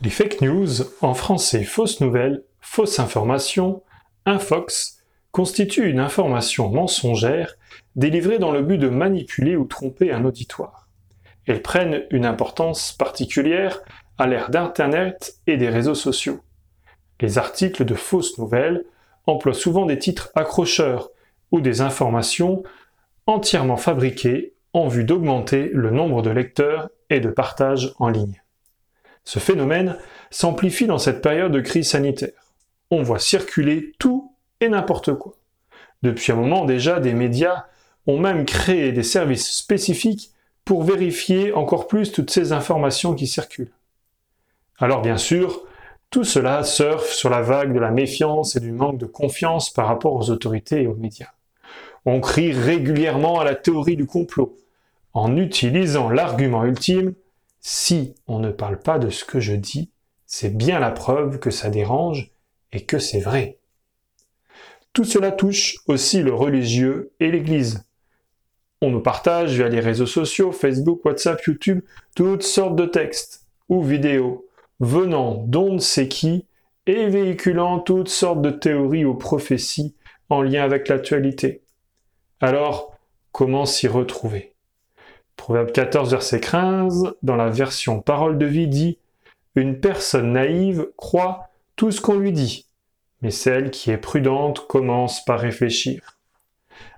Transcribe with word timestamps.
Les 0.00 0.10
fake 0.10 0.42
news, 0.42 0.68
en 1.00 1.12
français 1.12 1.64
fausses 1.64 2.00
nouvelles, 2.00 2.44
fausses 2.60 3.00
informations, 3.00 3.82
infox, 4.26 5.02
constituent 5.32 5.90
une 5.90 5.98
information 5.98 6.70
mensongère 6.70 7.56
délivrée 7.96 8.38
dans 8.38 8.52
le 8.52 8.62
but 8.62 8.78
de 8.78 8.88
manipuler 8.88 9.56
ou 9.56 9.64
tromper 9.64 10.12
un 10.12 10.24
auditoire. 10.24 10.88
Elles 11.46 11.62
prennent 11.62 12.04
une 12.10 12.26
importance 12.26 12.92
particulière 12.92 13.80
à 14.18 14.28
l'ère 14.28 14.50
d'Internet 14.50 15.40
et 15.48 15.56
des 15.56 15.68
réseaux 15.68 15.96
sociaux. 15.96 16.40
Les 17.20 17.36
articles 17.36 17.84
de 17.84 17.94
fausses 17.94 18.38
nouvelles 18.38 18.84
emploient 19.26 19.52
souvent 19.52 19.84
des 19.84 19.98
titres 19.98 20.30
accrocheurs 20.36 21.10
ou 21.50 21.60
des 21.60 21.80
informations 21.80 22.62
entièrement 23.26 23.76
fabriquées 23.76 24.54
en 24.72 24.86
vue 24.86 25.04
d'augmenter 25.04 25.70
le 25.72 25.90
nombre 25.90 26.22
de 26.22 26.30
lecteurs 26.30 26.88
et 27.10 27.18
de 27.18 27.30
partages 27.30 27.94
en 27.98 28.08
ligne. 28.08 28.40
Ce 29.28 29.40
phénomène 29.40 29.98
s'amplifie 30.30 30.86
dans 30.86 30.96
cette 30.96 31.20
période 31.20 31.52
de 31.52 31.60
crise 31.60 31.90
sanitaire. 31.90 32.54
On 32.90 33.02
voit 33.02 33.18
circuler 33.18 33.92
tout 33.98 34.32
et 34.62 34.70
n'importe 34.70 35.12
quoi. 35.12 35.34
Depuis 36.00 36.32
un 36.32 36.36
moment 36.36 36.64
déjà, 36.64 36.98
des 36.98 37.12
médias 37.12 37.66
ont 38.06 38.18
même 38.18 38.46
créé 38.46 38.90
des 38.90 39.02
services 39.02 39.50
spécifiques 39.50 40.30
pour 40.64 40.82
vérifier 40.82 41.52
encore 41.52 41.88
plus 41.88 42.10
toutes 42.10 42.30
ces 42.30 42.52
informations 42.52 43.14
qui 43.14 43.26
circulent. 43.26 43.74
Alors 44.78 45.02
bien 45.02 45.18
sûr, 45.18 45.62
tout 46.08 46.24
cela 46.24 46.62
surfe 46.62 47.10
sur 47.12 47.28
la 47.28 47.42
vague 47.42 47.74
de 47.74 47.80
la 47.80 47.90
méfiance 47.90 48.56
et 48.56 48.60
du 48.60 48.72
manque 48.72 48.96
de 48.96 49.04
confiance 49.04 49.68
par 49.68 49.88
rapport 49.88 50.14
aux 50.14 50.30
autorités 50.30 50.84
et 50.84 50.86
aux 50.86 50.96
médias. 50.96 51.32
On 52.06 52.20
crie 52.20 52.52
régulièrement 52.52 53.40
à 53.40 53.44
la 53.44 53.56
théorie 53.56 53.96
du 53.96 54.06
complot, 54.06 54.56
en 55.12 55.36
utilisant 55.36 56.08
l'argument 56.08 56.64
ultime 56.64 57.12
si 57.60 58.14
on 58.26 58.38
ne 58.38 58.50
parle 58.50 58.78
pas 58.78 58.98
de 58.98 59.10
ce 59.10 59.24
que 59.24 59.40
je 59.40 59.54
dis, 59.54 59.90
c'est 60.26 60.56
bien 60.56 60.78
la 60.78 60.90
preuve 60.90 61.38
que 61.38 61.50
ça 61.50 61.70
dérange 61.70 62.30
et 62.72 62.84
que 62.84 62.98
c'est 62.98 63.20
vrai. 63.20 63.58
Tout 64.92 65.04
cela 65.04 65.32
touche 65.32 65.76
aussi 65.86 66.22
le 66.22 66.34
religieux 66.34 67.12
et 67.20 67.30
l'Église. 67.30 67.84
On 68.80 68.90
nous 68.90 69.00
partage 69.00 69.54
via 69.54 69.68
les 69.68 69.80
réseaux 69.80 70.06
sociaux, 70.06 70.52
Facebook, 70.52 71.04
WhatsApp, 71.04 71.42
YouTube, 71.42 71.82
toutes 72.14 72.42
sortes 72.42 72.76
de 72.76 72.86
textes 72.86 73.46
ou 73.68 73.82
vidéos 73.82 74.46
venant 74.80 75.34
d'on 75.34 75.74
ne 75.74 75.78
sait 75.78 76.08
qui 76.08 76.46
et 76.86 77.08
véhiculant 77.08 77.80
toutes 77.80 78.08
sortes 78.08 78.42
de 78.42 78.50
théories 78.50 79.04
ou 79.04 79.14
prophéties 79.14 79.94
en 80.30 80.42
lien 80.42 80.62
avec 80.62 80.88
l'actualité. 80.88 81.62
Alors, 82.40 82.96
comment 83.32 83.66
s'y 83.66 83.88
retrouver? 83.88 84.54
Proverbe 85.38 85.72
14, 85.72 86.10
verset 86.10 86.40
15, 86.40 87.14
dans 87.22 87.36
la 87.36 87.48
version 87.48 88.02
Parole 88.02 88.36
de 88.36 88.44
vie, 88.44 88.66
dit 88.66 88.98
Une 89.54 89.80
personne 89.80 90.32
naïve 90.32 90.88
croit 90.98 91.48
tout 91.76 91.90
ce 91.90 92.02
qu'on 92.02 92.18
lui 92.18 92.32
dit, 92.32 92.66
mais 93.22 93.30
celle 93.30 93.70
qui 93.70 93.90
est 93.90 93.98
prudente 93.98 94.66
commence 94.66 95.24
par 95.24 95.40
réfléchir. 95.40 96.18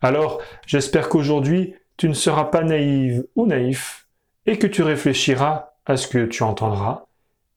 Alors, 0.00 0.40
j'espère 0.66 1.08
qu'aujourd'hui, 1.08 1.74
tu 1.96 2.08
ne 2.08 2.14
seras 2.14 2.44
pas 2.44 2.62
naïve 2.62 3.26
ou 3.34 3.46
naïf, 3.46 4.06
et 4.44 4.58
que 4.58 4.68
tu 4.68 4.82
réfléchiras 4.82 5.70
à 5.86 5.96
ce 5.96 6.06
que 6.06 6.26
tu 6.26 6.44
entendras, 6.44 7.06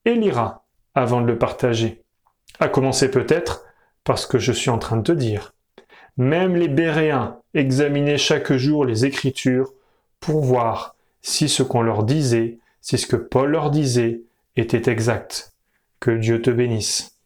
et 0.05 0.15
liras 0.15 0.63
avant 0.95 1.21
de 1.21 1.27
le 1.27 1.37
partager. 1.37 2.01
À 2.59 2.69
commencer 2.69 3.11
peut-être 3.11 3.65
parce 4.05 4.25
que 4.25 4.39
je 4.39 4.53
suis 4.53 4.71
en 4.71 4.79
train 4.79 4.97
de 4.97 5.03
te 5.03 5.11
dire. 5.11 5.53
Même 6.17 6.55
les 6.55 6.69
Béréens 6.69 7.37
examinaient 7.53 8.17
chaque 8.17 8.53
jour 8.53 8.85
les 8.85 9.05
Écritures 9.05 9.73
pour 10.19 10.43
voir 10.43 10.95
si 11.21 11.49
ce 11.49 11.63
qu'on 11.63 11.81
leur 11.81 12.03
disait, 12.03 12.59
si 12.81 12.97
ce 12.97 13.07
que 13.07 13.15
Paul 13.15 13.51
leur 13.51 13.71
disait 13.71 14.21
était 14.55 14.89
exact. 14.91 15.53
Que 15.99 16.11
Dieu 16.11 16.41
te 16.41 16.49
bénisse. 16.49 17.18